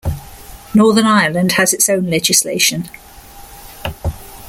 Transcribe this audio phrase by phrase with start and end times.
[0.73, 2.89] Northern Ireland has its own legislation.